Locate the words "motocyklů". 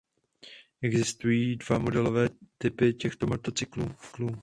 3.27-3.95